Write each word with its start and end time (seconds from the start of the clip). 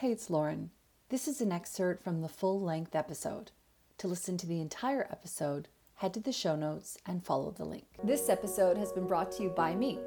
Hey, 0.00 0.12
it's 0.12 0.30
Lauren. 0.30 0.70
This 1.10 1.28
is 1.28 1.42
an 1.42 1.52
excerpt 1.52 2.02
from 2.02 2.22
the 2.22 2.28
full 2.30 2.58
length 2.58 2.94
episode. 2.94 3.50
To 3.98 4.08
listen 4.08 4.38
to 4.38 4.46
the 4.46 4.62
entire 4.62 5.06
episode, 5.12 5.68
head 5.96 6.14
to 6.14 6.20
the 6.20 6.32
show 6.32 6.56
notes 6.56 6.96
and 7.04 7.22
follow 7.22 7.50
the 7.50 7.66
link. 7.66 7.84
This 8.02 8.30
episode 8.30 8.78
has 8.78 8.92
been 8.92 9.06
brought 9.06 9.30
to 9.32 9.42
you 9.42 9.50
by 9.50 9.74
me 9.74 9.98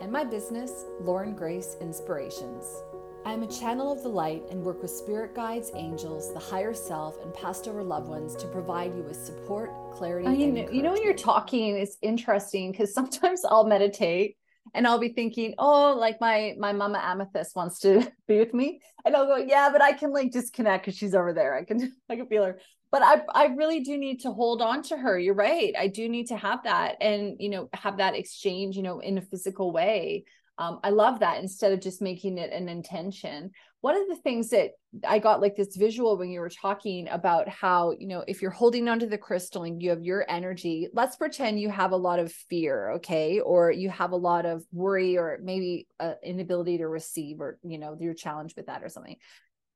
and 0.00 0.12
my 0.12 0.22
business, 0.22 0.84
Lauren 1.00 1.34
Grace 1.34 1.76
Inspirations. 1.80 2.84
I 3.24 3.32
am 3.32 3.42
a 3.42 3.48
channel 3.48 3.90
of 3.90 4.04
the 4.04 4.08
light 4.08 4.44
and 4.48 4.62
work 4.62 4.80
with 4.80 4.92
spirit 4.92 5.34
guides, 5.34 5.72
angels, 5.74 6.32
the 6.32 6.38
higher 6.38 6.72
self, 6.72 7.20
and 7.20 7.34
passed 7.34 7.66
over 7.66 7.82
loved 7.82 8.06
ones 8.06 8.36
to 8.36 8.46
provide 8.46 8.94
you 8.94 9.02
with 9.02 9.16
support, 9.16 9.72
clarity. 9.92 10.28
I 10.28 10.34
and 10.34 10.54
mean, 10.54 10.72
you 10.72 10.82
know, 10.82 10.92
when 10.92 11.02
you're 11.02 11.14
talking, 11.14 11.74
it's 11.74 11.98
interesting 12.00 12.70
because 12.70 12.94
sometimes 12.94 13.44
I'll 13.44 13.66
meditate 13.66 14.36
and 14.74 14.86
I'll 14.86 14.98
be 14.98 15.10
thinking, 15.10 15.54
oh, 15.58 15.94
like 15.98 16.20
my 16.20 16.54
my 16.58 16.72
mama 16.72 16.98
Amethyst 17.02 17.54
wants 17.56 17.80
to 17.80 18.10
be 18.28 18.38
with 18.38 18.54
me, 18.54 18.80
and 19.04 19.14
I'll 19.14 19.26
go, 19.26 19.36
yeah, 19.36 19.70
but 19.70 19.82
I 19.82 19.92
can 19.92 20.12
like 20.12 20.32
disconnect 20.32 20.84
because 20.84 20.98
she's 20.98 21.14
over 21.14 21.32
there. 21.32 21.54
I 21.54 21.64
can 21.64 21.94
I 22.08 22.16
can 22.16 22.26
feel 22.26 22.44
her. 22.44 22.60
But 22.90 23.02
I 23.02 23.22
I 23.34 23.46
really 23.46 23.80
do 23.80 23.96
need 23.96 24.20
to 24.20 24.32
hold 24.32 24.62
on 24.62 24.82
to 24.84 24.96
her. 24.96 25.18
You're 25.18 25.34
right. 25.34 25.74
I 25.78 25.86
do 25.88 26.08
need 26.08 26.28
to 26.28 26.36
have 26.36 26.64
that, 26.64 26.96
and 27.00 27.36
you 27.38 27.48
know, 27.48 27.68
have 27.72 27.98
that 27.98 28.14
exchange, 28.14 28.76
you 28.76 28.82
know, 28.82 29.00
in 29.00 29.18
a 29.18 29.22
physical 29.22 29.72
way 29.72 30.24
um, 30.58 30.80
i 30.82 30.90
love 30.90 31.20
that 31.20 31.40
instead 31.40 31.72
of 31.72 31.80
just 31.80 32.02
making 32.02 32.38
it 32.38 32.52
an 32.52 32.68
intention. 32.68 33.50
One 33.80 34.00
of 34.00 34.06
the 34.06 34.16
things 34.16 34.50
that 34.50 34.72
i 35.08 35.18
got 35.18 35.40
like 35.40 35.56
this 35.56 35.74
visual 35.76 36.16
when 36.16 36.30
you 36.30 36.40
were 36.40 36.50
talking 36.50 37.08
about 37.08 37.48
how 37.48 37.92
you 37.98 38.06
know 38.06 38.24
if 38.28 38.42
you're 38.42 38.50
holding 38.50 38.88
onto 38.88 39.06
the 39.06 39.18
crystal 39.18 39.64
and 39.64 39.82
you 39.82 39.90
have 39.90 40.02
your 40.02 40.24
energy 40.28 40.88
let's 40.92 41.16
pretend 41.16 41.58
you 41.58 41.70
have 41.70 41.92
a 41.92 41.96
lot 41.96 42.18
of 42.18 42.30
fear 42.32 42.92
okay? 42.92 43.40
Or 43.40 43.70
you 43.72 43.90
have 43.90 44.12
a 44.12 44.16
lot 44.16 44.46
of 44.46 44.64
worry 44.72 45.18
or 45.18 45.38
maybe 45.42 45.88
an 45.98 46.16
inability 46.22 46.78
to 46.78 46.88
receive 46.88 47.40
or 47.40 47.58
you 47.62 47.78
know 47.78 47.96
you're 47.98 48.14
challenged 48.14 48.56
with 48.56 48.66
that 48.66 48.82
or 48.82 48.88
something. 48.88 49.16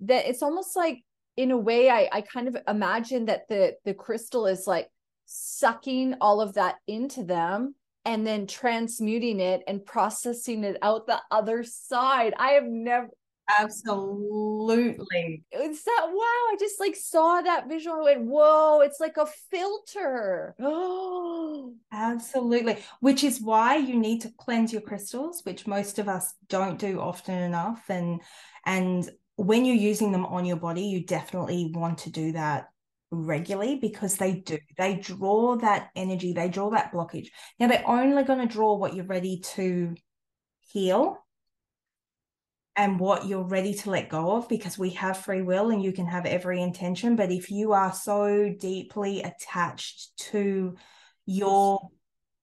That 0.01 0.29
it's 0.29 0.43
almost 0.43 0.77
like 0.77 1.03
in 1.37 1.51
a 1.51 1.59
way 1.59 1.91
i 1.91 2.09
i 2.13 2.21
kind 2.21 2.49
of 2.49 2.57
imagine 2.67 3.27
that 3.27 3.49
the 3.49 3.75
the 3.85 3.95
crystal 3.95 4.47
is 4.47 4.67
like 4.67 4.89
sucking 5.27 6.15
all 6.21 6.41
of 6.41 6.55
that 6.55 6.77
into 6.87 7.25
them 7.25 7.75
and 8.07 8.27
then 8.27 8.47
transmuting 8.47 9.41
it 9.41 9.63
and 9.67 9.85
processing 9.85 10.65
it 10.65 10.79
out 10.81 11.07
the 11.07 11.21
other 11.31 11.65
side. 11.65 12.33
I 12.39 12.53
have 12.53 12.65
never 12.65 13.11
Absolutely. 13.61 15.45
It's 15.53 15.85
that 15.85 16.07
wow. 16.09 16.15
I 16.21 16.57
just 16.59 16.81
like 16.81 16.97
saw 16.97 17.41
that 17.43 17.69
visual. 17.69 17.97
I 17.97 18.03
went, 18.03 18.27
whoa, 18.27 18.81
it's 18.81 18.99
like 18.99 19.17
a 19.17 19.27
filter. 19.51 20.57
Oh, 20.61 21.75
absolutely. 21.93 22.79
Which 23.01 23.23
is 23.23 23.41
why 23.41 23.77
you 23.77 23.97
need 23.97 24.23
to 24.23 24.33
cleanse 24.37 24.73
your 24.73 24.83
crystals, 24.83 25.43
which 25.45 25.67
most 25.67 26.01
of 26.01 26.09
us 26.09 26.35
don't 26.49 26.79
do 26.79 27.01
often 27.01 27.39
enough. 27.39 27.85
And 27.89 28.21
and 28.65 29.09
when 29.37 29.65
you're 29.65 29.77
using 29.77 30.11
them 30.11 30.27
on 30.27 30.45
your 30.45 30.57
body, 30.57 30.83
you 30.83 31.05
definitely 31.05 31.71
want 31.73 31.99
to 31.99 32.11
do 32.11 32.33
that 32.33 32.71
regularly 33.25 33.77
because 33.77 34.17
they 34.17 34.35
do. 34.41 34.59
They 34.77 34.97
draw 34.97 35.57
that 35.57 35.91
energy 35.97 36.33
they 36.33 36.49
draw 36.49 36.71
that 36.71 36.93
blockage. 36.93 37.29
Now 37.59 37.69
they're 37.69 37.89
only 37.89 38.25
going 38.25 38.47
to 38.47 38.53
draw 38.53 38.77
what 38.77 38.95
you're 38.95 39.05
ready 39.05 39.41
to 39.55 39.95
heal 40.61 41.19
and 42.77 43.01
what 43.01 43.27
you're 43.27 43.43
ready 43.43 43.73
to 43.73 43.91
let 43.91 44.11
go 44.11 44.37
of 44.37 44.49
because 44.49 44.79
we 44.79 44.91
have 44.91 45.17
free 45.17 45.43
will 45.43 45.71
and 45.71 45.83
you 45.83 45.93
can 45.93 46.07
have 46.07 46.27
every 46.27 46.63
intention. 46.63 47.17
But 47.17 47.33
if 47.33 47.51
you 47.51 47.73
are 47.73 47.93
so 47.93 48.55
deeply 48.59 49.23
attached 49.23 50.17
to 50.31 50.77
your 51.25 51.91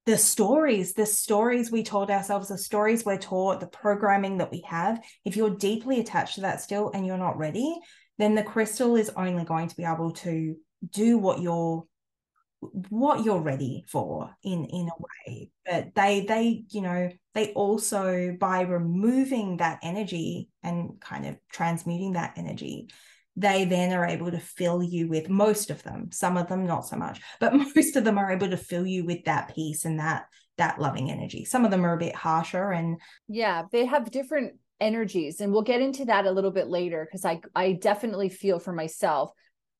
the 0.05 0.17
stories 0.17 0.93
the 0.93 1.05
stories 1.05 1.71
we 1.71 1.81
told 1.81 2.11
ourselves 2.11 2.49
the 2.49 2.57
stories 2.57 3.05
we're 3.05 3.17
taught 3.17 3.61
the 3.61 3.67
programming 3.67 4.37
that 4.37 4.51
we 4.51 4.61
have 4.67 5.01
if 5.23 5.37
you're 5.37 5.55
deeply 5.55 6.01
attached 6.01 6.35
to 6.35 6.41
that 6.41 6.59
still 6.59 6.91
and 6.93 7.05
you're 7.05 7.17
not 7.17 7.37
ready 7.37 7.79
then 8.17 8.35
the 8.35 8.43
crystal 8.43 8.95
is 8.95 9.11
only 9.15 9.43
going 9.43 9.67
to 9.67 9.75
be 9.75 9.83
able 9.83 10.11
to 10.11 10.55
do 10.91 11.17
what 11.17 11.41
you're 11.41 11.85
what 12.89 13.25
you're 13.25 13.41
ready 13.41 13.83
for 13.89 14.33
in 14.43 14.65
in 14.65 14.87
a 14.87 15.29
way. 15.29 15.51
But 15.65 15.95
they 15.95 16.25
they 16.25 16.63
you 16.69 16.81
know 16.81 17.09
they 17.33 17.51
also 17.53 18.35
by 18.39 18.61
removing 18.61 19.57
that 19.57 19.79
energy 19.83 20.49
and 20.61 20.99
kind 21.01 21.25
of 21.25 21.37
transmuting 21.51 22.13
that 22.13 22.33
energy 22.37 22.89
they 23.35 23.65
then 23.65 23.91
are 23.93 24.05
able 24.05 24.29
to 24.29 24.39
fill 24.39 24.83
you 24.83 25.07
with 25.07 25.27
most 25.27 25.71
of 25.71 25.81
them 25.81 26.11
some 26.11 26.37
of 26.37 26.47
them 26.47 26.67
not 26.67 26.85
so 26.85 26.95
much 26.95 27.19
but 27.39 27.51
most 27.75 27.95
of 27.95 28.03
them 28.03 28.19
are 28.19 28.31
able 28.31 28.47
to 28.47 28.57
fill 28.57 28.85
you 28.85 29.03
with 29.03 29.23
that 29.25 29.53
peace 29.55 29.85
and 29.85 29.99
that 29.99 30.27
that 30.57 30.79
loving 30.79 31.09
energy. 31.09 31.45
Some 31.45 31.65
of 31.65 31.71
them 31.71 31.85
are 31.85 31.93
a 31.93 31.99
bit 31.99 32.15
harsher 32.15 32.71
and 32.71 32.99
yeah 33.27 33.63
they 33.71 33.85
have 33.85 34.11
different 34.11 34.53
energies 34.83 35.39
and 35.39 35.51
we'll 35.51 35.61
get 35.61 35.81
into 35.81 36.05
that 36.05 36.25
a 36.25 36.31
little 36.31 36.51
bit 36.51 36.67
later 36.67 37.05
because 37.05 37.23
i 37.25 37.39
i 37.55 37.71
definitely 37.71 38.29
feel 38.29 38.59
for 38.59 38.73
myself 38.73 39.31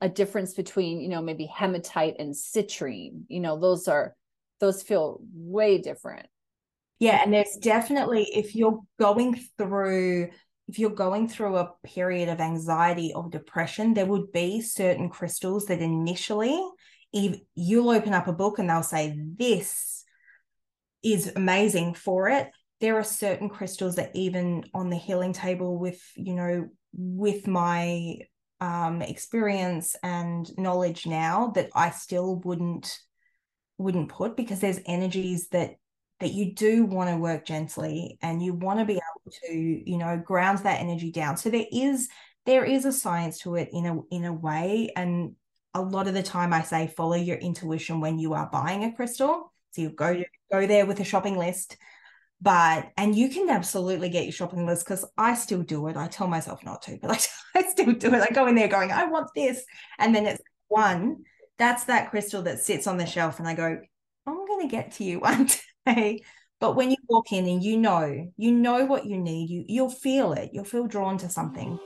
a 0.02 0.09
difference 0.09 0.53
between 0.53 1.02
you 1.02 1.09
know 1.09 1.22
maybe 1.22 1.46
hematite 1.46 2.16
and 2.19 2.34
citrine 2.34 3.24
you 3.28 3.40
know 3.40 3.59
those 3.59 3.88
are 3.88 4.16
those 4.63 4.81
feel 4.81 5.19
way 5.34 5.78
different. 5.78 6.25
Yeah 7.00 7.22
and 7.22 7.34
there's 7.34 7.58
definitely 7.59 8.24
if 8.34 8.56
you're 8.56 8.80
going 8.97 9.38
through 9.58 10.30
if 10.69 10.80
you're 10.80 10.90
going 10.90 11.28
through 11.28 11.58
a 11.58 11.72
period 11.84 12.30
of 12.30 12.40
anxiety 12.40 13.12
or 13.13 13.30
depression 13.30 13.94
there 13.94 14.06
would 14.06 14.31
be 14.31 14.62
certain 14.62 15.09
crystals 15.09 15.66
that 15.66 15.81
initially 15.81 16.58
if 17.12 17.40
you'll 17.56 17.90
open 17.90 18.13
up 18.13 18.28
a 18.28 18.34
book 18.34 18.58
and 18.58 18.69
they'll 18.69 18.84
say 18.84 19.18
this 19.38 20.06
is 21.03 21.31
amazing 21.36 21.94
for 21.94 22.30
it 22.30 22.50
there 22.84 22.98
are 23.00 23.04
certain 23.04 23.48
crystals 23.48 23.96
that 23.96 24.12
even 24.14 24.66
on 24.74 24.90
the 24.90 24.98
healing 24.98 25.32
table 25.32 25.80
with 25.80 26.02
you 26.16 26.34
know 26.34 26.68
with 26.92 27.48
my 27.48 28.18
um, 28.60 29.02
experience 29.02 29.96
and 30.04 30.52
knowledge 30.58 31.08
now 31.08 31.54
that 31.56 31.70
I 31.74 31.92
still 31.92 32.42
wouldn't 32.44 33.00
wouldn't 33.78 34.10
put 34.10 34.36
because 34.36 34.60
there's 34.60 34.82
energies 34.86 35.48
that 35.50 35.76
that 36.20 36.34
you 36.34 36.54
do 36.54 36.84
want 36.84 37.10
to 37.10 37.16
work 37.16 37.46
gently 37.46 38.18
and 38.22 38.44
you 38.44 38.54
want 38.54 38.80
to 38.80 38.86
be 38.86 38.96
able 38.96 39.32
to 39.48 39.54
you 39.90 39.98
know 39.98 40.18
ground 40.18 40.60
that 40.60 40.82
energy 40.82 41.10
down. 41.10 41.38
So 41.38 41.50
there 41.50 41.66
is 41.72 42.10
there 42.46 42.66
is 42.66 42.84
a 42.84 42.92
science 42.92 43.40
to 43.40 43.56
it 43.56 43.70
in 43.72 43.86
a 43.86 44.02
in 44.12 44.26
a 44.26 44.34
way. 44.34 44.92
And 44.94 45.38
a 45.74 45.82
lot 45.82 46.10
of 46.10 46.16
the 46.16 46.22
time 46.22 46.52
I 46.52 46.64
say 46.64 46.88
follow 46.88 47.16
your 47.16 47.38
intuition 47.38 48.02
when 48.02 48.20
you 48.20 48.34
are 48.34 48.50
buying 48.52 48.84
a 48.84 48.92
crystal. 48.92 49.54
So 49.72 49.84
you 49.84 49.90
go 49.92 50.22
go 50.52 50.68
there 50.68 50.86
with 50.86 51.00
a 51.00 51.06
shopping 51.06 51.38
list 51.38 51.78
but 52.44 52.92
and 52.98 53.16
you 53.16 53.30
can 53.30 53.50
absolutely 53.50 54.09
get 54.09 54.26
your 54.26 54.34
shopping 54.34 54.66
list 54.66 54.86
because 54.86 55.06
I 55.18 55.34
still 55.34 55.64
do 55.64 55.88
it. 55.88 55.96
I 55.96 56.08
tell 56.08 56.28
myself 56.28 56.64
not 56.66 56.81
to, 56.84 56.98
but 57.02 57.12
I, 57.12 57.20
I 57.59 57.70
still 57.70 57.94
do 57.94 58.14
it. 58.14 58.22
I 58.22 58.34
go 58.34 58.48
in 58.48 58.56
there 58.56 58.68
going, 58.68 58.92
I 58.92 59.06
want 59.06 59.30
this, 59.34 59.64
and 59.98 60.14
then 60.14 60.26
it's 60.26 60.42
one. 60.68 61.24
That's 61.58 61.86
that 61.86 62.09
crystal 62.12 62.42
that 62.42 62.59
sits 62.59 62.86
on 62.86 62.98
the 62.98 63.06
shelf, 63.06 63.40
and 63.40 63.48
I 63.48 63.54
go, 63.54 63.80
I'm 64.28 64.46
going 64.46 64.68
to 64.68 64.72
get 64.72 64.92
to 64.94 65.06
you 65.06 65.20
one 65.22 65.48
day. 65.86 66.24
But 66.59 66.76
when 66.76 66.92
you 66.92 66.98
walk 67.08 67.31
in 67.31 67.48
and 67.48 67.64
you 67.64 67.78
know, 67.78 68.31
you 68.36 68.52
know 68.52 68.86
what 68.86 69.06
you 69.06 69.18
need, 69.18 69.50
you 69.50 69.64
you'll 69.68 69.90
feel 69.90 70.34
it. 70.34 70.50
You'll 70.52 70.66
feel 70.66 70.88
drawn 70.88 71.18
to 71.20 71.30
something. 71.30 71.80